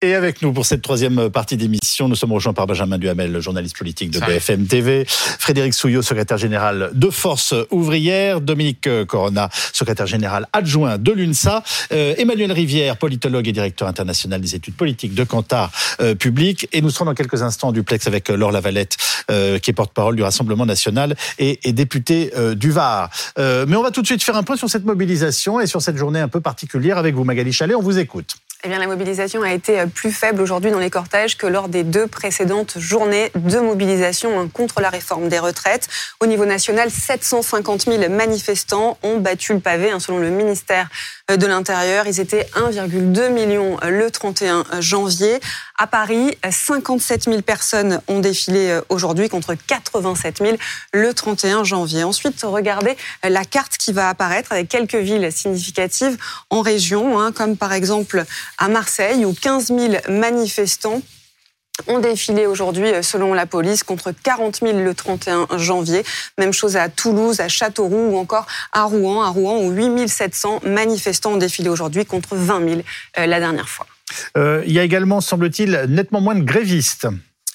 [0.00, 3.76] Et avec nous pour cette troisième partie d'émission, nous sommes rejoints par Benjamin Duhamel, journaliste
[3.76, 10.46] politique de BFM TV, Frédéric Souillot, secrétaire général de Force ouvrière, Dominique Corona, secrétaire général
[10.52, 15.72] adjoint de l'UNSA, euh, Emmanuel Rivière, politologue et directeur international des études politiques de Cantar
[16.00, 16.68] euh, Public.
[16.70, 18.96] Et nous serons dans quelques instants en duplex avec Laure Lavalette,
[19.32, 23.10] euh, qui est porte-parole du Rassemblement national et, et députée du Var.
[23.36, 25.96] mais on va tout de suite faire un point sur cette mobilisation et sur cette
[25.96, 27.76] journée un peu particulière avec vous, Magali Chalet.
[27.76, 28.36] On vous écoute.
[28.64, 31.84] Eh bien, la mobilisation a été plus faible aujourd'hui dans les cortèges que lors des
[31.84, 35.86] deux précédentes journées de mobilisation hein, contre la réforme des retraites.
[36.18, 40.88] Au niveau national, 750 000 manifestants ont battu le pavé, hein, selon le ministère
[41.30, 42.08] euh, de l'Intérieur.
[42.08, 45.38] Ils étaient 1,2 million euh, le 31 janvier.
[45.78, 50.56] À Paris, 57 000 personnes ont défilé euh, aujourd'hui contre 87 000
[50.92, 52.02] le 31 janvier.
[52.02, 56.16] Ensuite, regardez la carte qui va apparaître avec quelques villes significatives
[56.50, 58.24] en région, hein, comme par exemple
[58.58, 61.00] à Marseille où 15 000 manifestants
[61.86, 66.02] ont défilé aujourd'hui, euh, selon la police, contre 40 000 le 31 janvier.
[66.36, 69.22] Même chose à Toulouse, à Châteauroux ou encore à Rouen.
[69.22, 72.80] À Rouen, où 8 700 manifestants ont défilé aujourd'hui contre 20 000
[73.18, 73.86] euh, la dernière fois.
[74.36, 77.06] Euh, il y a également, semble-t-il, nettement moins de grévistes.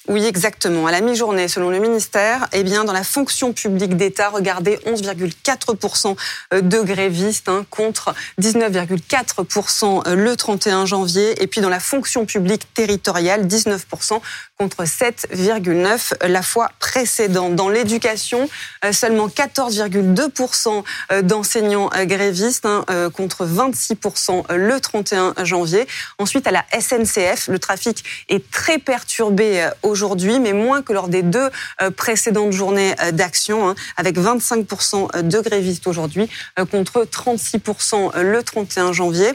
[0.06, 0.86] Oui, exactement.
[0.86, 6.14] À la mi-journée, selon le ministère, eh bien, dans la fonction publique d'État, regardez 11,4%
[6.60, 11.42] de grévistes hein, contre 19,4% le 31 janvier.
[11.42, 14.20] Et puis dans la fonction publique territoriale, 19%
[14.58, 17.56] contre 7,9 la fois précédente.
[17.56, 18.48] Dans l'éducation,
[18.84, 25.86] euh, seulement 14,2% euh, d'enseignants euh, grévistes hein, contre 26% le 31 janvier.
[26.18, 29.93] Ensuite, à la SNCF, le trafic est très perturbé aujourd'hui,
[30.40, 31.48] mais moins que lors des deux
[31.96, 36.28] précédentes journées d'action, hein, avec 25% de grévistes aujourd'hui
[36.70, 39.32] contre 36% le 31 janvier.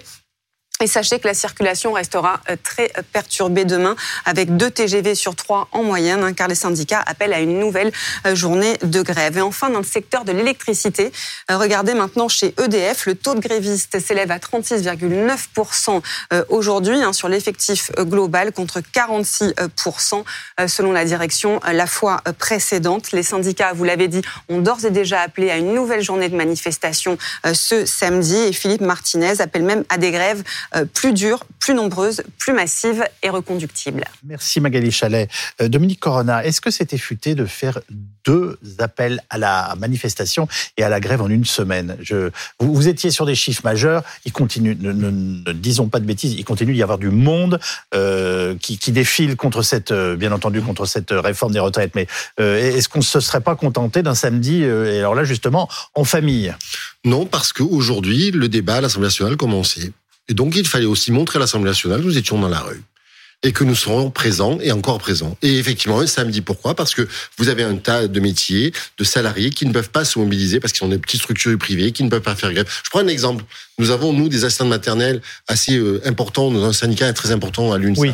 [0.81, 5.35] Et sachez que la circulation restera euh, très euh, perturbée demain avec deux TGV sur
[5.35, 7.91] trois en moyenne, hein, car les syndicats appellent à une nouvelle
[8.25, 9.37] euh, journée de grève.
[9.37, 11.11] Et enfin, dans le secteur de l'électricité,
[11.49, 16.01] regardez maintenant chez EDF, le taux de grévistes s'élève à 36,9%
[16.49, 20.23] aujourd'hui hein, sur l'effectif global contre 46%
[20.67, 23.11] selon la direction la fois précédente.
[23.11, 26.35] Les syndicats, vous l'avez dit, ont d'ores et déjà appelé à une nouvelle journée de
[26.35, 27.17] manifestation
[27.53, 30.43] ce samedi et Philippe Martinez appelle même à des grèves
[30.93, 34.03] plus dure, plus nombreuse, plus massive et reconductible.
[34.23, 35.29] Merci Magali Chalet.
[35.61, 37.79] Euh, Dominique Corona, est-ce que c'était futé de faire
[38.25, 40.47] deux appels à la manifestation
[40.77, 41.97] et à la grève en une semaine?
[42.01, 46.45] Je, vous, étiez sur des chiffres majeurs, il continue, ne, disons pas de bêtises, il
[46.45, 47.59] continue d'y avoir du monde
[47.93, 51.93] euh, qui, défile contre cette, bien entendu, contre cette réforme des retraites.
[51.95, 52.07] Mais
[52.37, 56.53] est-ce qu'on ne se serait pas contenté d'un samedi, et alors là justement, en famille?
[57.05, 59.91] Non, parce qu'aujourd'hui, le débat à l'Assemblée nationale commençait.
[60.29, 62.81] Et donc, il fallait aussi montrer à l'Assemblée nationale que nous étions dans la rue
[63.41, 65.37] et que nous serons présents et encore présents.
[65.41, 66.75] Et effectivement, un samedi, pourquoi?
[66.75, 67.07] Parce que
[67.37, 70.73] vous avez un tas de métiers, de salariés qui ne peuvent pas se mobiliser parce
[70.73, 72.69] qu'ils sont des petites structures privées, qui ne peuvent pas faire grève.
[72.83, 73.45] Je prends un exemple.
[73.77, 77.77] Nous avons, nous, des assistants maternelles assez euh, importants dans un syndicat très important à
[77.77, 78.01] l'UNSA.
[78.01, 78.11] Oui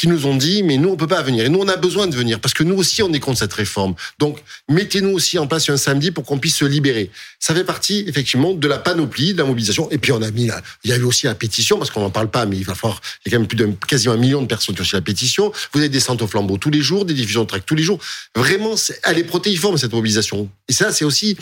[0.00, 2.06] qui nous ont dit mais nous on peut pas venir et nous on a besoin
[2.06, 3.94] de venir parce que nous aussi on est contre cette réforme.
[4.18, 4.38] Donc
[4.70, 7.10] mettez-nous aussi en place un samedi pour qu'on puisse se libérer.
[7.38, 10.46] Ça fait partie effectivement de la panoplie de la mobilisation et puis on a mis
[10.46, 12.64] là, il y a eu aussi la pétition parce qu'on n'en parle pas mais il
[12.64, 14.80] va falloir il y a quand même plus de quasiment un million de personnes qui
[14.80, 15.52] ont signé la pétition.
[15.74, 17.82] Vous avez des centres au flambeau tous les jours, des diffusions de tracts tous les
[17.82, 17.98] jours.
[18.34, 20.48] Vraiment elle est protéiforme cette mobilisation.
[20.68, 21.36] Et ça c'est aussi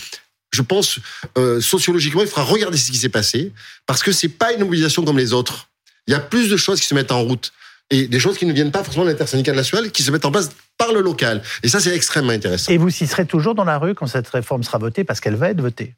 [0.51, 0.99] je pense
[1.37, 3.53] euh, sociologiquement il faudra regarder ce qui s'est passé
[3.87, 5.69] parce que c'est pas une mobilisation comme les autres.
[6.09, 7.53] Il y a plus de choses qui se mettent en route
[7.91, 10.31] et des choses qui ne viennent pas forcément de l'intersyndicale nationale, qui se mettent en
[10.31, 11.43] place par le local.
[11.63, 12.71] Et ça, c'est extrêmement intéressant.
[12.71, 15.37] Et vous y serez toujours dans la rue quand cette réforme sera votée, parce qu'elle
[15.37, 15.95] va être votée.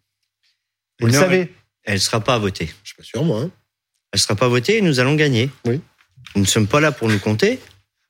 [1.00, 1.53] Vous le savez.
[1.84, 2.71] Elle ne sera pas votée.
[2.84, 3.41] Je suis pas sûr, moi.
[3.41, 3.50] Hein.
[4.12, 5.50] Elle ne sera pas votée et nous allons gagner.
[5.67, 5.81] Oui.
[6.37, 7.59] Nous ne sommes pas là pour nous compter.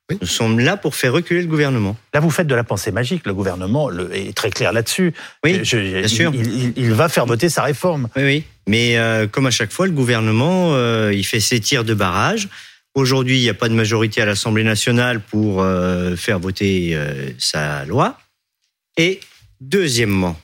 [0.09, 0.17] Oui.
[0.19, 1.95] Nous sommes là pour faire reculer le gouvernement.
[2.13, 3.25] Là, vous faites de la pensée magique.
[3.25, 5.13] Le gouvernement est très clair là-dessus.
[5.43, 6.33] Oui, bien sûr.
[6.33, 8.09] Il, va faire voter sa réforme.
[8.15, 8.43] Oui, oui.
[8.67, 12.49] Mais euh, comme à chaque fois, le gouvernement, euh, il fait ses tirs de barrage.
[12.93, 17.31] Aujourd'hui, il n'y a pas de majorité à l'Assemblée nationale pour euh, faire voter euh,
[17.39, 18.19] sa loi.
[18.97, 19.21] Et
[19.61, 20.37] deuxièmement,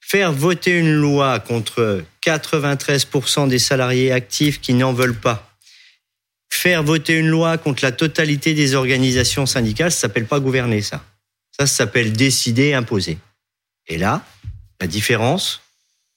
[0.00, 5.50] faire voter une loi contre 93% des salariés actifs qui n'en veulent pas.
[6.52, 11.02] Faire voter une loi contre la totalité des organisations syndicales, ça s'appelle pas gouverner, ça.
[11.52, 13.18] Ça, ça s'appelle décider, imposer.
[13.86, 14.22] Et là,
[14.80, 15.62] la différence,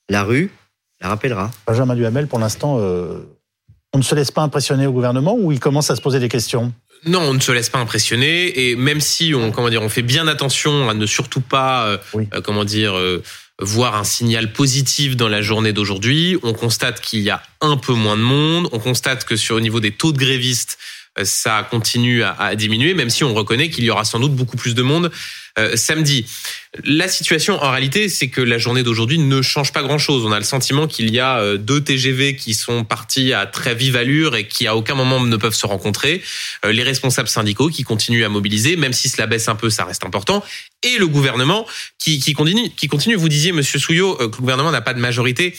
[0.10, 0.52] la rue,
[1.00, 1.52] la rappellera.
[1.68, 3.24] Benjamin Duhamel, pour l'instant, euh,
[3.94, 6.30] On ne se laisse pas impressionner au gouvernement ou il commence à se poser des
[6.30, 6.74] questions?
[7.06, 10.02] Non, on ne se laisse pas impressionner et même si on comment dire on fait
[10.02, 13.22] bien attention à ne surtout pas euh, euh, comment dire euh,
[13.60, 17.94] voir un signal positif dans la journée d'aujourd'hui, on constate qu'il y a un peu
[17.94, 20.78] moins de monde, on constate que sur au niveau des taux de grévistes
[21.22, 24.74] ça continue à, diminuer, même si on reconnaît qu'il y aura sans doute beaucoup plus
[24.74, 25.12] de monde
[25.60, 26.26] euh, samedi.
[26.84, 30.26] La situation, en réalité, c'est que la journée d'aujourd'hui ne change pas grand-chose.
[30.26, 33.76] On a le sentiment qu'il y a euh, deux TGV qui sont partis à très
[33.76, 36.24] vive allure et qui à aucun moment ne peuvent se rencontrer.
[36.66, 39.86] Euh, les responsables syndicaux qui continuent à mobiliser, même si cela baisse un peu, ça
[39.86, 40.44] reste important.
[40.82, 41.68] Et le gouvernement
[42.00, 42.72] qui, qui continue.
[42.76, 43.16] Qui continue.
[43.16, 45.54] Vous disiez, Monsieur Souillot, que le gouvernement n'a pas de majorité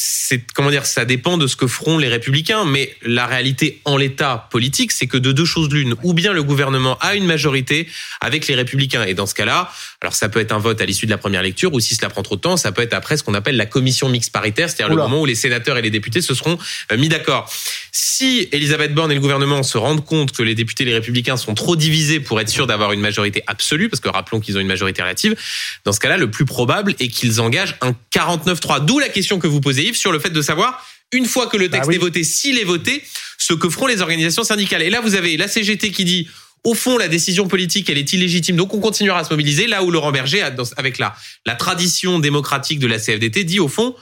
[0.00, 3.96] c'est comment dire, ça dépend de ce que feront les républicains, mais la réalité en
[3.96, 7.88] l'état politique, c'est que de deux choses l'une, ou bien le gouvernement a une majorité
[8.20, 11.06] avec les républicains, et dans ce cas-là, alors ça peut être un vote à l'issue
[11.06, 13.16] de la première lecture, ou si cela prend trop de temps, ça peut être après
[13.16, 15.90] ce qu'on appelle la commission mixte paritaire, c'est-à-dire le moment où les sénateurs et les
[15.90, 16.56] députés se seront
[16.92, 17.52] euh, mis d'accord.
[17.90, 21.36] Si Elisabeth Borne et le gouvernement se rendent compte que les députés et les républicains
[21.36, 24.60] sont trop divisés pour être sûrs d'avoir une majorité absolue, parce que rappelons qu'ils ont
[24.60, 25.34] une majorité relative,
[25.84, 28.84] dans ce cas-là, le plus probable est qu'ils engagent un 49-3.
[28.84, 31.68] D'où la question que vous posez sur le fait de savoir, une fois que le
[31.68, 33.02] bah texte est voté, s'il est voté,
[33.38, 34.82] ce que feront les organisations syndicales.
[34.82, 36.28] Et là, vous avez la CGT qui dit,
[36.64, 39.66] au fond, la décision politique, elle est illégitime, donc on continuera à se mobiliser.
[39.66, 40.42] Là où Laurent Berger,
[40.76, 41.14] avec la,
[41.46, 43.94] la tradition démocratique de la CFDT, dit, au fond,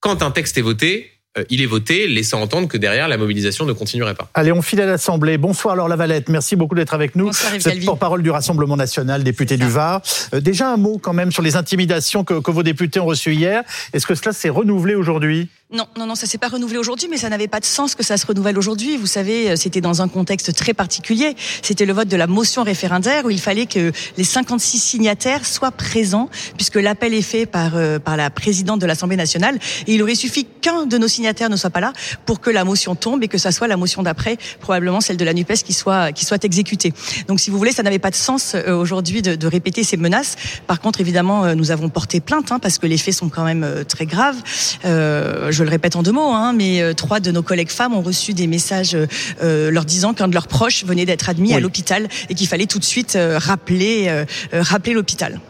[0.00, 3.64] quand un texte est voté, euh, il est voté, laissant entendre que derrière, la mobilisation
[3.64, 4.28] ne continuerait pas.
[4.34, 5.36] Allez, on file à l'Assemblée.
[5.36, 7.26] Bonsoir Laure Lavalette, merci beaucoup d'être avec nous.
[7.26, 10.00] Bonsoir, Vous êtes porte-parole du Rassemblement national, député du Var.
[10.32, 13.34] Euh, déjà un mot quand même sur les intimidations que, que vos députés ont reçues
[13.34, 13.64] hier.
[13.92, 15.48] Est-ce que cela s'est renouvelé aujourd'hui?
[15.74, 18.04] Non, non, non, ça s'est pas renouvelé aujourd'hui, mais ça n'avait pas de sens que
[18.04, 18.96] ça se renouvelle aujourd'hui.
[18.96, 21.34] Vous savez, euh, c'était dans un contexte très particulier.
[21.62, 25.72] C'était le vote de la motion référendaire où il fallait que les 56 signataires soient
[25.72, 29.58] présents, puisque l'appel est fait par euh, par la présidente de l'Assemblée nationale.
[29.88, 31.92] Il aurait suffi qu'un de nos signataires ne soit pas là
[32.24, 35.24] pour que la motion tombe et que ça soit la motion d'après, probablement celle de
[35.24, 36.92] la Nupes, qui soit qui soit exécutée.
[37.26, 39.96] Donc, si vous voulez, ça n'avait pas de sens euh, aujourd'hui de, de, répéter ces
[39.96, 40.36] menaces.
[40.68, 43.84] Par contre, évidemment, nous avons porté plainte hein, parce que les faits sont quand même
[43.88, 44.36] très graves.
[44.84, 47.94] Euh, je le répète en deux mots, hein, mais euh, trois de nos collègues femmes
[47.94, 48.94] ont reçu des messages
[49.42, 52.66] euh, leur disant qu'un de leurs proches venait d'être admis à l'hôpital et qu'il fallait
[52.66, 55.40] tout de suite rappeler, rappeler l'hôpital.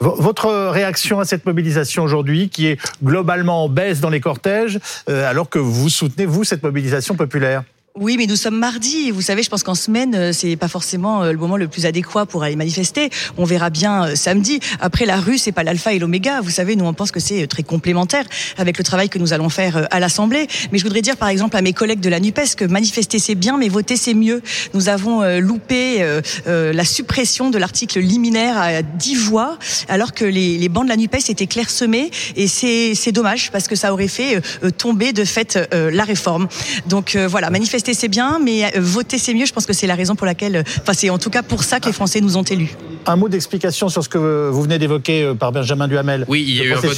[0.00, 5.48] Votre réaction à cette mobilisation aujourd'hui, qui est globalement en baisse dans les cortèges, alors
[5.48, 7.62] que vous soutenez, vous, cette mobilisation populaire?
[8.00, 9.12] Oui, mais nous sommes mardi.
[9.12, 11.86] Vous savez, je pense qu'en semaine, euh, c'est pas forcément euh, le moment le plus
[11.86, 13.08] adéquat pour aller manifester.
[13.38, 14.58] On verra bien euh, samedi.
[14.80, 16.40] Après, la rue, c'est pas l'alpha et l'oméga.
[16.40, 18.24] Vous savez, nous, on pense que c'est très complémentaire
[18.58, 20.48] avec le travail que nous allons faire à l'Assemblée.
[20.72, 23.36] Mais je voudrais dire, par exemple, à mes collègues de la NUPES que manifester, c'est
[23.36, 24.42] bien, mais voter, c'est mieux.
[24.72, 26.04] Nous avons loupé
[26.46, 29.56] la suppression de l'article liminaire à 10 voix,
[29.88, 32.10] alors que les, les bancs de la NUPES étaient clairsemés.
[32.34, 34.40] Et c'est dommage, parce que ça aurait fait
[34.76, 36.48] tomber de fait la réforme.
[36.86, 39.44] Donc voilà, manifester c'est bien, mais euh, voter c'est mieux.
[39.44, 41.62] Je pense que c'est la raison pour laquelle, euh, enfin c'est en tout cas pour
[41.62, 42.70] ça que les Français nous ont élus.
[43.06, 46.24] Un mot d'explication sur ce que vous venez d'évoquer euh, par Benjamin Duhamel.
[46.28, 46.96] Oui, il y a eu un vote.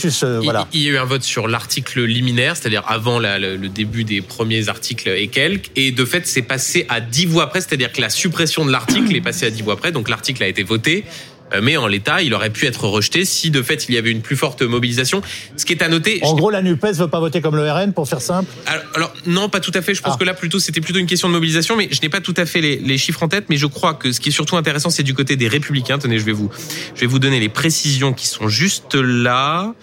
[0.72, 4.68] il, y a eu un vote sur l'article liminaire, c'est-à-dire avant le, début des premiers
[4.68, 8.10] articles et quelques, et de fait c'est passé à 10 voix près, c'est-à-dire que la
[8.10, 11.04] suppression de l'article est passée à 10 voix près, donc l'article a été voté.
[11.52, 14.10] Euh, mais en l'état, il aurait pu être rejeté si de fait il y avait
[14.10, 15.22] une plus forte mobilisation.
[15.56, 16.20] Ce qui est à noter.
[16.22, 18.50] En gros, la Nupes veut pas voter comme le RN, pour faire simple.
[18.94, 19.94] Alors, non, pas tout à fait.
[19.94, 20.18] Je pense ah.
[20.18, 22.46] que là plutôt c'était plutôt une question de mobilisation, mais je n'ai pas tout à
[22.46, 23.46] fait les, les, chiffres en tête.
[23.48, 25.98] Mais je crois que ce qui est surtout intéressant, c'est du côté des Républicains.
[25.98, 26.50] Tenez, je vais vous,
[26.94, 29.74] je vais vous donner les précisions qui sont juste là.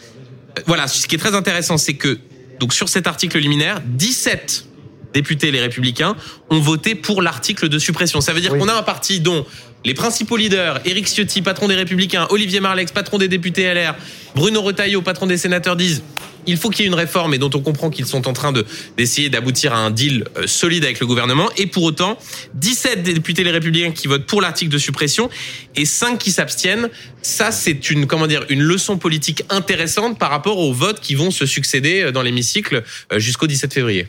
[0.57, 2.19] Euh, voilà, ce qui est très intéressant, c'est que
[2.59, 4.65] donc sur cet article liminaire, 17
[5.13, 6.15] députés les républicains
[6.49, 8.21] ont voté pour l'article de suppression.
[8.21, 9.45] Ça veut dire qu'on a un parti dont
[9.85, 13.95] les principaux leaders, Éric Ciotti, patron des Républicains, Olivier Marlex, patron des députés LR,
[14.33, 16.03] Bruno Retailleau, patron des sénateurs, disent
[16.45, 18.51] il faut qu'il y ait une réforme et dont on comprend qu'ils sont en train
[18.51, 18.65] de
[18.97, 21.49] d'essayer d'aboutir à un deal euh, solide avec le gouvernement.
[21.57, 22.17] Et pour autant,
[22.55, 25.29] 17 députés les Républicains qui votent pour l'article de suppression
[25.75, 26.89] et 5 qui s'abstiennent.
[27.21, 31.31] Ça, c'est une comment dire une leçon politique intéressante par rapport aux votes qui vont
[31.31, 34.07] se succéder euh, dans l'hémicycle euh, jusqu'au 17 février.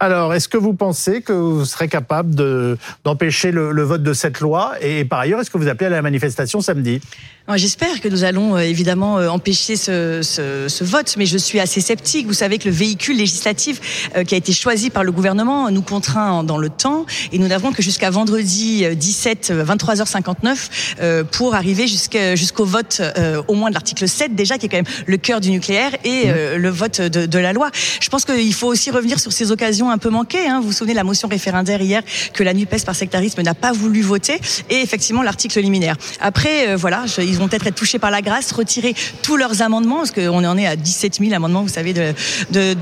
[0.00, 2.34] Alors, est-ce que vous pensez que vous serez capable
[3.04, 6.02] d'empêcher le, vote de cette loi Et par ailleurs, est-ce que vous appelez à la
[6.02, 7.00] manifestation samedi?
[7.56, 12.26] J'espère que nous allons euh, évidemment euh, empêcher ce, vote, mais je suis assez sceptique.
[12.26, 15.80] Vous savez que le véhicule législatif euh, qui a été choisi par le gouvernement nous
[15.80, 22.64] contraint dans le temps et nous n'avons que jusqu'à vendredi 17, 23h59 pour arriver jusqu'au
[22.66, 23.00] vote
[23.48, 26.26] au moins de l'article 7 déjà, qui est quand même le cœur du nucléaire, et
[26.56, 27.70] le vote de, la loi.
[28.00, 30.48] Je pense qu'il faut aussi revenir sur ces occasions un peu manquées.
[30.48, 30.60] Hein.
[30.60, 32.02] Vous vous souvenez de la motion référendaire hier
[32.32, 34.40] que la NUPES par sectarisme n'a pas voulu voter,
[34.70, 35.96] et effectivement l'article liminaire.
[36.20, 40.12] Après, voilà, je, vont peut-être être touchés par la grâce, retirer tous leurs amendements, parce
[40.12, 42.14] qu'on en est à 17 000 amendements, vous savez, de,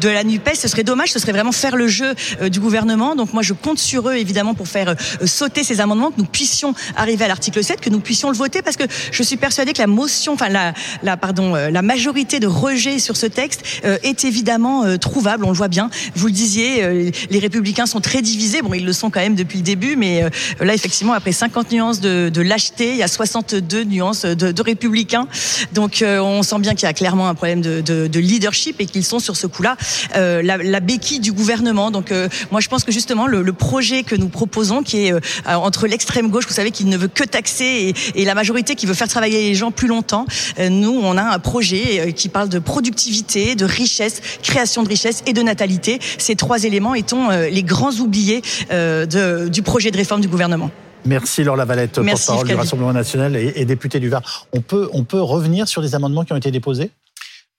[0.09, 0.55] la NUPES.
[0.55, 2.15] Ce serait dommage, ce serait vraiment faire le jeu
[2.51, 3.15] du gouvernement.
[3.15, 4.95] Donc moi, je compte sur eux, évidemment, pour faire
[5.25, 8.63] sauter ces amendements, que nous puissions arriver à l'article 7, que nous puissions le voter,
[8.63, 12.99] parce que je suis persuadée que la motion, enfin la pardon, la majorité de rejet
[12.99, 15.45] sur ce texte est évidemment trouvable.
[15.45, 15.91] On le voit bien.
[16.15, 16.96] Vous le disiez,
[17.31, 18.63] les républicains sont très divisés.
[18.63, 20.23] Bon, ils le sont quand même depuis le début, mais
[20.61, 24.63] là, effectivement, après 50 nuances de, de lâcheté, il y a 62 nuances de, de
[24.63, 25.27] républicains.
[25.73, 28.87] Donc, on sent bien qu'il y a clairement un problème de, de, de leadership et
[28.87, 29.77] qu'ils sont sur ce coup-là
[30.17, 31.91] euh, la, la, béquille du gouvernement.
[31.91, 35.13] Donc, euh, moi, je pense que justement, le, le, projet que nous proposons, qui est
[35.13, 38.75] euh, entre l'extrême gauche, vous savez, qui ne veut que taxer, et, et, la majorité
[38.75, 40.27] qui veut faire travailler les gens plus longtemps,
[40.59, 45.33] nous, on a un projet qui parle de productivité, de richesse, création de richesse et
[45.33, 45.99] de natalité.
[46.19, 50.71] Ces trois éléments étant les grands oubliés de, du projet de réforme du gouvernement?
[51.05, 54.23] Merci Laure Lavalette, porte-parole du Rassemblement national et, et député du Var.
[54.53, 56.91] On peut, on peut revenir sur des amendements qui ont été déposés?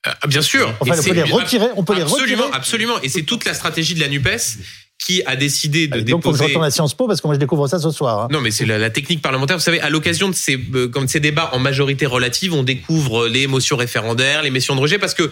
[0.05, 0.73] Euh, Bien sûr.
[0.79, 1.67] Enfin, on peut les retirer.
[1.75, 2.49] On peut absolument, les retirer.
[2.53, 3.01] Absolument.
[3.03, 4.59] Et c'est toute la stratégie de la NUPES
[4.99, 6.11] qui a décidé de donc, déposer.
[6.11, 7.91] Donc, faut que je retourne à Sciences Po parce que moi, je découvre ça ce
[7.91, 8.21] soir.
[8.21, 8.27] Hein.
[8.31, 9.57] Non, mais c'est la, la, technique parlementaire.
[9.57, 12.63] Vous savez, à l'occasion de ces, euh, comme de ces débats en majorité relative, on
[12.63, 15.31] découvre les motions référendaires, les motions de rejet, parce que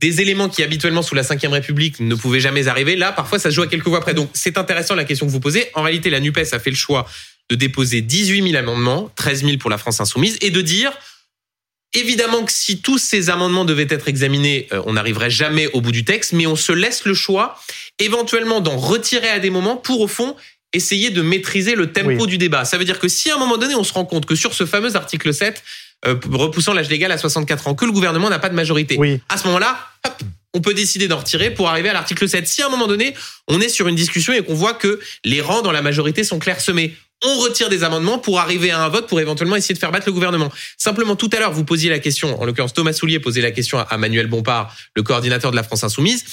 [0.00, 3.50] des éléments qui habituellement sous la Ve République ne pouvaient jamais arriver, là, parfois, ça
[3.50, 4.14] se joue à quelques voix près.
[4.14, 5.66] Donc, c'est intéressant la question que vous posez.
[5.74, 7.06] En réalité, la Nupes a fait le choix
[7.50, 10.92] de déposer 18 000 amendements, 13 000 pour la France insoumise, et de dire
[11.94, 15.92] Évidemment que si tous ces amendements devaient être examinés, euh, on n'arriverait jamais au bout
[15.92, 17.60] du texte, mais on se laisse le choix,
[17.98, 20.34] éventuellement d'en retirer à des moments pour, au fond,
[20.72, 22.26] essayer de maîtriser le tempo oui.
[22.26, 22.64] du débat.
[22.64, 24.54] Ça veut dire que si à un moment donné, on se rend compte que sur
[24.54, 25.62] ce fameux article 7,
[26.06, 29.20] euh, repoussant l'âge légal à 64 ans, que le gouvernement n'a pas de majorité, oui.
[29.28, 30.14] à ce moment-là, hop,
[30.54, 32.46] on peut décider d'en retirer pour arriver à l'article 7.
[32.46, 33.14] Si à un moment donné,
[33.48, 36.38] on est sur une discussion et qu'on voit que les rangs dans la majorité sont
[36.38, 39.92] clairsemés, on retire des amendements pour arriver à un vote pour éventuellement essayer de faire
[39.92, 40.50] battre le gouvernement.
[40.76, 43.78] Simplement, tout à l'heure, vous posiez la question, en l'occurrence Thomas Soulier posait la question
[43.78, 46.24] à Manuel Bompard, le coordinateur de la France Insoumise,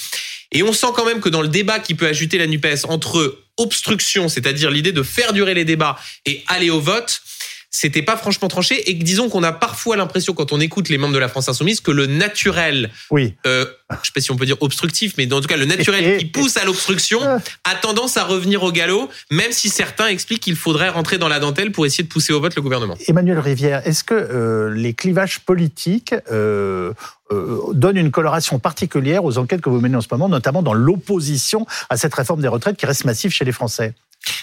[0.52, 3.38] et on sent quand même que dans le débat qui peut ajouter la NUPES entre
[3.56, 7.22] obstruction, c'est-à-dire l'idée de faire durer les débats, et aller au vote,
[7.70, 10.98] c'était pas franchement tranché et que disons qu'on a parfois l'impression quand on écoute les
[10.98, 13.34] membres de la France insoumise que le naturel, oui.
[13.46, 16.18] euh, je sais pas si on peut dire obstructif, mais en tout cas le naturel
[16.18, 20.56] qui pousse à l'obstruction a tendance à revenir au galop, même si certains expliquent qu'il
[20.56, 22.96] faudrait rentrer dans la dentelle pour essayer de pousser au vote le gouvernement.
[23.06, 26.92] Emmanuel Rivière, est-ce que euh, les clivages politiques euh,
[27.32, 30.74] euh, donnent une coloration particulière aux enquêtes que vous menez en ce moment, notamment dans
[30.74, 33.94] l'opposition à cette réforme des retraites qui reste massive chez les Français?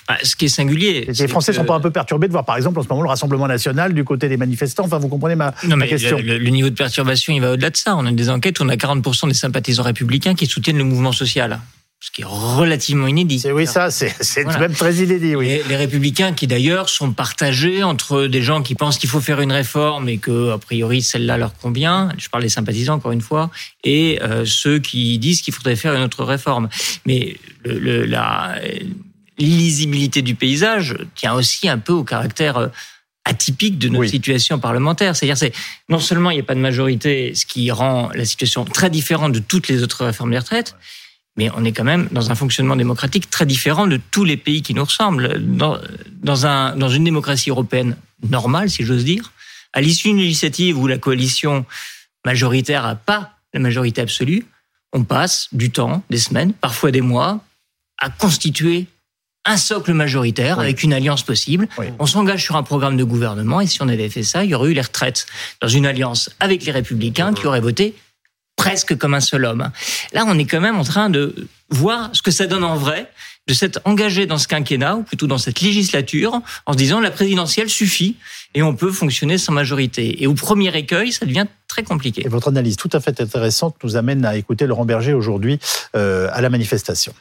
[0.07, 1.09] Bah, ce qui est singulier.
[1.19, 1.57] Les Français que...
[1.57, 3.93] sont pas un peu perturbés de voir, par exemple, en ce moment, le Rassemblement national
[3.93, 4.85] du côté des manifestants.
[4.85, 6.17] Enfin, vous comprenez ma, non, ma mais question.
[6.17, 7.95] Le, le, niveau de perturbation, il va au-delà de ça.
[7.95, 11.11] On a des enquêtes où on a 40% des sympathisants républicains qui soutiennent le mouvement
[11.11, 11.59] social.
[11.99, 13.39] Ce qui est relativement inédit.
[13.39, 14.59] C'est, oui, ça, c'est, c'est voilà.
[14.59, 15.47] même très inédit, oui.
[15.47, 19.41] Les, les républicains qui, d'ailleurs, sont partagés entre des gens qui pensent qu'il faut faire
[19.41, 22.13] une réforme et que, a priori, celle-là leur convient.
[22.19, 23.49] Je parle des sympathisants, encore une fois.
[23.83, 26.69] Et euh, ceux qui disent qu'il faudrait faire une autre réforme.
[27.07, 28.55] Mais le, le, la,
[29.37, 32.67] l'illisibilité du paysage tient aussi un peu au caractère euh,
[33.25, 34.09] atypique de notre oui.
[34.09, 35.15] situation parlementaire.
[35.15, 35.53] C'est-à-dire, c'est
[35.89, 39.33] non seulement il n'y a pas de majorité, ce qui rend la situation très différente
[39.33, 40.75] de toutes les autres réformes des retraites,
[41.35, 44.61] mais on est quand même dans un fonctionnement démocratique très différent de tous les pays
[44.61, 45.37] qui nous ressemblent.
[45.39, 45.77] Dans,
[46.23, 47.95] dans, un, dans une démocratie européenne
[48.27, 49.31] normale, si j'ose dire,
[49.73, 51.65] à l'issue d'une législative où la coalition
[52.25, 54.45] majoritaire n'a pas la majorité absolue,
[54.93, 57.39] on passe du temps, des semaines, parfois des mois,
[57.99, 58.87] à constituer
[59.47, 60.65] un socle majoritaire oui.
[60.65, 61.67] avec une alliance possible.
[61.77, 61.87] Oui.
[61.99, 64.55] On s'engage sur un programme de gouvernement et si on avait fait ça, il y
[64.55, 65.25] aurait eu les retraites
[65.61, 67.95] dans une alliance avec les républicains qui auraient voté
[68.57, 69.69] presque comme un seul homme.
[70.13, 73.09] Là, on est quand même en train de voir ce que ça donne en vrai
[73.47, 77.11] de s'être engagé dans ce quinquennat, ou plutôt dans cette législature, en se disant la
[77.11, 78.17] présidentielle suffit
[78.53, 80.21] et on peut fonctionner sans majorité.
[80.21, 82.23] Et au premier écueil, ça devient très compliqué.
[82.25, 85.59] Et votre analyse tout à fait intéressante nous amène à écouter Laurent Berger aujourd'hui
[85.95, 87.13] euh, à la manifestation.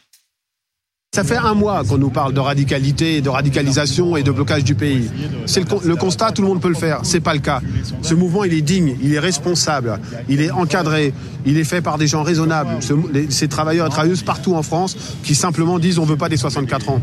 [1.16, 4.74] Ça fait un mois qu'on nous parle de radicalité, de radicalisation et de blocage du
[4.74, 5.10] pays.
[5.46, 7.00] C'est le, le, constat, tout le monde peut le faire.
[7.04, 7.62] C'est pas le cas.
[8.02, 11.14] Ce mouvement, il est digne, il est responsable, il est encadré,
[11.46, 12.82] il est fait par des gens raisonnables.
[12.82, 14.94] Ce, les, ces travailleurs et travailleuses partout en France
[15.24, 17.00] qui simplement disent on veut pas des 64 ans.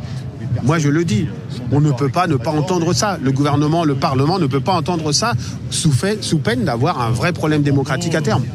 [0.62, 1.28] Moi, je le dis,
[1.72, 3.18] on ne peut pas ne pas entendre ça.
[3.20, 5.34] Le gouvernement, le Parlement ne peut pas entendre ça
[5.72, 8.46] sous, fait, sous peine d'avoir un vrai problème démocratique à terme.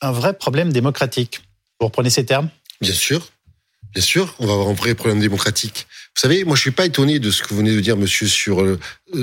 [0.00, 1.42] Un vrai problème démocratique.
[1.78, 2.48] Vous reprenez ces termes?
[2.80, 3.28] Bien sûr.
[3.94, 5.86] Bien sûr, on va avoir un vrai problème démocratique.
[6.14, 8.26] Vous savez, moi, je suis pas étonné de ce que vous venez de dire, monsieur,
[8.26, 8.78] sur euh,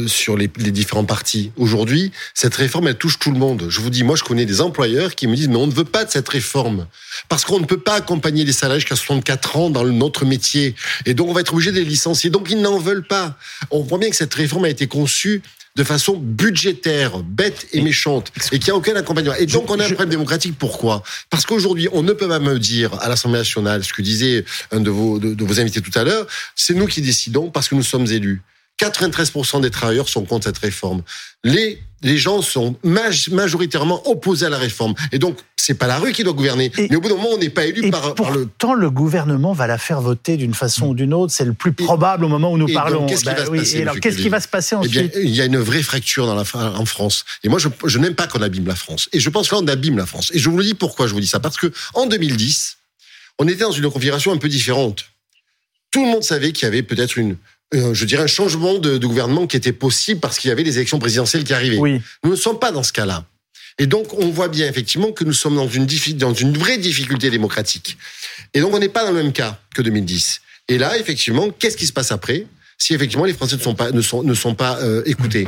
[0.07, 1.51] sur les, les, différents partis.
[1.57, 3.67] Aujourd'hui, cette réforme, elle touche tout le monde.
[3.69, 5.84] Je vous dis, moi, je connais des employeurs qui me disent, mais on ne veut
[5.84, 6.88] pas de cette réforme
[7.29, 11.13] parce qu'on ne peut pas accompagner les salariés jusqu'à 64 ans dans notre métier, et
[11.13, 12.29] donc on va être obligé de les licencier.
[12.29, 13.38] Donc ils n'en veulent pas.
[13.72, 15.41] On voit bien que cette réforme a été conçue
[15.75, 19.36] de façon budgétaire, bête et méchante, et qu'il n'y a aucun accompagnement.
[19.36, 20.55] Et donc, on a un problème démocratique.
[20.58, 21.03] Pourquoi?
[21.29, 24.79] Parce qu'aujourd'hui, on ne peut pas me dire à l'Assemblée nationale, ce que disait un
[24.79, 27.84] de vos, de vos invités tout à l'heure, c'est nous qui décidons parce que nous
[27.84, 28.41] sommes élus.
[28.82, 31.01] 93% des travailleurs sont contre cette réforme.
[31.44, 34.94] Les, les gens sont majoritairement opposés à la réforme.
[35.12, 36.72] Et donc, c'est pas la rue qui doit gouverner.
[36.77, 38.48] mais au bout d'un moment, on n'est pas élu par, par, le.
[38.58, 41.34] Tant le gouvernement va la faire voter d'une façon ou d'une autre.
[41.34, 43.05] C'est le plus probable au moment où nous parlons.
[43.05, 45.36] Qu'est-ce qui va se bah alors, qu'est-ce qui va se passer ensuite eh bien, Il
[45.36, 46.44] y a une vraie fracture dans la,
[46.77, 47.24] en France.
[47.44, 49.10] Et moi, je, je n'aime pas qu'on abîme la France.
[49.13, 50.32] Et je pense que là, on abîme la France.
[50.34, 51.39] Et je vous le dis pourquoi je vous dis ça.
[51.39, 52.77] Parce que en 2010,
[53.39, 55.05] on était dans une configuration un peu différente.
[55.91, 57.38] Tout le monde savait qu'il y avait peut-être une,
[57.74, 60.77] euh, je dirais, un changement de, gouvernement qui était possible parce qu'il y avait les
[60.77, 61.77] élections présidentielles qui arrivaient.
[61.77, 62.01] Oui.
[62.24, 63.25] Nous ne sommes pas dans ce cas-là.
[63.77, 65.86] Et donc, on voit bien effectivement que nous sommes dans une,
[66.17, 67.98] dans une vraie difficulté démocratique.
[68.53, 70.41] Et donc, on n'est pas dans le même cas que 2010.
[70.69, 72.45] Et là, effectivement, qu'est-ce qui se passe après
[72.77, 75.48] si effectivement les Français ne sont pas, ne sont, ne sont pas euh, écoutés?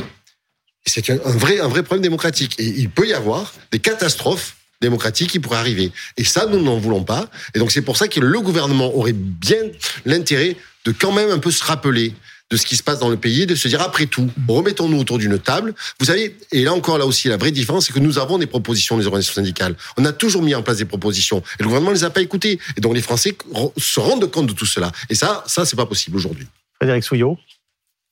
[0.86, 2.56] C'est un, vrai, un vrai problème démocratique.
[2.60, 5.92] Et il peut y avoir des catastrophes démocratiques qui pourraient arriver.
[6.18, 7.30] Et ça, nous n'en voulons pas.
[7.54, 9.62] Et donc, c'est pour ça que le gouvernement aurait bien
[10.06, 10.56] l'intérêt
[10.86, 12.14] de quand même un peu se rappeler
[12.50, 15.18] de ce qui se passe dans le pays, de se dire après tout, remettons-nous autour
[15.18, 15.76] d'une table.
[16.00, 18.48] Vous savez, et là encore, là aussi, la vraie différence, c'est que nous avons des
[18.48, 19.76] propositions, les organisations syndicales.
[19.98, 21.40] On a toujours mis en place des propositions.
[21.60, 22.60] Et le gouvernement ne les a pas écoutées.
[22.78, 23.38] Et donc les Français
[23.78, 24.92] se rendent compte de tout cela.
[25.10, 26.48] Et ça, ça, c'est pas possible aujourd'hui.
[26.80, 27.38] Frédéric Souillot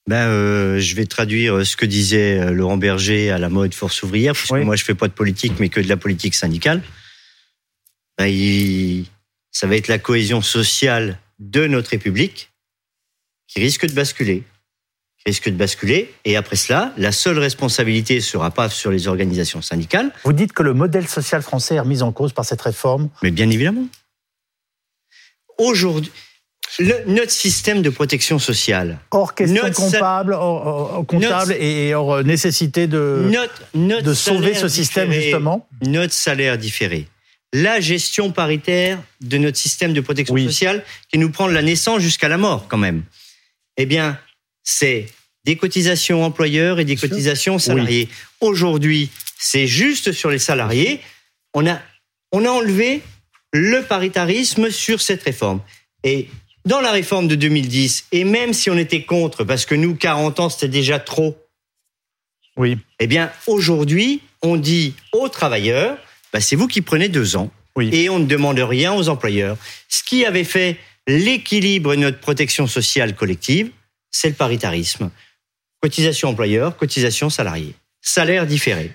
[0.07, 4.03] ben, euh, je vais traduire ce que disait euh, Laurent Berger à la mode Force
[4.03, 6.83] ouvrière, parce que moi je fais pas de politique, mais que de la politique syndicale.
[8.17, 9.05] Ben, il...
[9.51, 12.51] ça va être la cohésion sociale de notre République
[13.47, 14.43] qui risque de basculer.
[15.17, 16.13] Qui risque de basculer.
[16.24, 20.12] Et après cela, la seule responsabilité ne sera pas sur les organisations syndicales.
[20.24, 23.31] Vous dites que le modèle social français est remis en cause par cette réforme Mais
[23.31, 23.88] bien évidemment.
[25.57, 26.12] Aujourd'hui,
[26.79, 29.00] notre système de protection sociale.
[29.12, 33.29] Hors question comptable, hors, comptable et hors nécessité de,
[33.74, 37.08] de sauver ce système, justement Notre salaire différé
[37.55, 42.01] la gestion paritaire de notre système de protection sociale qui nous prend de la naissance
[42.01, 43.03] jusqu'à la mort quand même.
[43.77, 44.20] Eh bien,
[44.62, 45.05] c'est
[45.46, 48.10] des cotisations employeurs et des cotisations salariés.
[48.41, 51.00] Aujourd'hui, c'est juste sur les salariés.
[51.53, 51.79] On a,
[52.34, 53.01] on a enlevé
[53.53, 55.62] le paritarisme sur cette réforme.
[56.03, 56.27] Et
[56.65, 60.39] dans la réforme de 2010, et même si on était contre, parce que nous, 40
[60.39, 61.38] ans, c'était déjà trop,
[62.57, 62.77] oui.
[63.00, 65.98] eh bien, aujourd'hui, on dit aux travailleurs,
[66.33, 69.57] bah, c'est vous qui prenez deux ans, et on ne demande rien aux employeurs.
[69.90, 73.70] Ce qui avait fait l'équilibre de notre protection sociale collective,
[74.11, 75.11] c'est le paritarisme.
[75.81, 77.75] Cotisation employeur, cotisation salarié.
[78.01, 78.92] Salaire différé.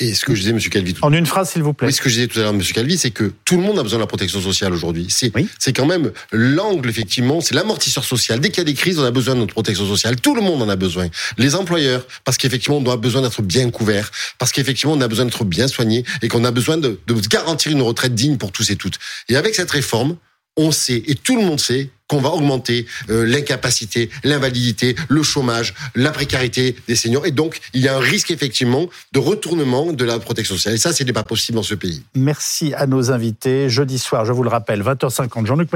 [0.00, 0.60] Et ce que je disais, M.
[0.60, 0.94] Calvi.
[1.02, 1.88] En une phrase, s'il vous plaît.
[1.88, 2.62] Oui, ce que je disais tout à l'heure, M.
[2.62, 5.08] Calvi, c'est que tout le monde a besoin de la protection sociale aujourd'hui.
[5.10, 8.38] C'est, c'est quand même l'angle, effectivement, c'est l'amortisseur social.
[8.38, 10.20] Dès qu'il y a des crises, on a besoin de notre protection sociale.
[10.20, 11.08] Tout le monde en a besoin.
[11.36, 15.24] Les employeurs, parce qu'effectivement, on doit besoin d'être bien couvert, parce qu'effectivement, on a besoin
[15.24, 18.70] d'être bien soigné et qu'on a besoin de, de garantir une retraite digne pour tous
[18.70, 18.98] et toutes.
[19.28, 20.16] Et avec cette réforme,
[20.58, 25.74] on sait, et tout le monde sait, qu'on va augmenter euh, l'incapacité, l'invalidité, le chômage,
[25.94, 27.26] la précarité des seniors.
[27.26, 30.74] Et donc, il y a un risque effectivement de retournement de la protection sociale.
[30.74, 32.02] Et ça, ce n'est pas possible dans ce pays.
[32.14, 33.68] Merci à nos invités.
[33.68, 35.68] Jeudi soir, je vous le rappelle, 20h50, Jean-Luc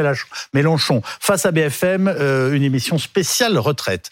[0.55, 4.11] Mélenchon face à BFM, euh, une émission spéciale retraite.